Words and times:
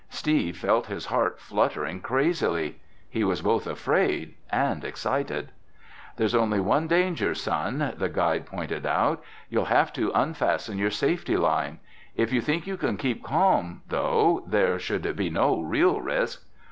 Steve 0.09 0.57
felt 0.57 0.87
his 0.87 1.05
heart 1.05 1.39
fluttering 1.39 2.01
crazily. 2.01 2.79
He 3.07 3.23
was 3.23 3.43
both 3.43 3.67
afraid 3.67 4.33
and 4.49 4.83
excited. 4.83 5.49
"There's 6.17 6.33
only 6.33 6.59
one 6.59 6.87
danger, 6.87 7.35
son," 7.35 7.93
the 7.97 8.09
guide 8.09 8.47
pointed 8.47 8.87
out. 8.87 9.23
"You'll 9.51 9.65
have 9.65 9.93
to 9.93 10.11
unfasten 10.15 10.79
your 10.79 10.89
safety 10.89 11.37
line. 11.37 11.77
If 12.15 12.33
you 12.33 12.41
think 12.41 12.65
you 12.65 12.77
can 12.77 12.97
keep 12.97 13.23
calm, 13.23 13.83
though, 13.89 14.43
there 14.47 14.79
should 14.79 15.15
be 15.15 15.29
no 15.29 15.61
real 15.61 16.01
risk." 16.01 16.43